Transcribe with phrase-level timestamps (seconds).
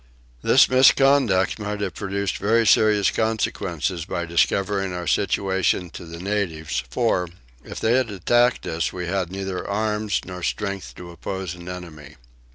[0.41, 6.83] This misconduct might have produced very serious consequences by discovering our situation to the natives
[6.89, 7.27] for,
[7.63, 12.15] if they had attacked us, we had neither arms nor strength to oppose an enemy.